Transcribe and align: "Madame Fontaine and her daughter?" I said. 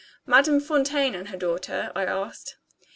"Madame 0.25 0.59
Fontaine 0.59 1.13
and 1.13 1.27
her 1.27 1.37
daughter?" 1.37 1.91
I 1.95 2.03
said. 2.33 2.53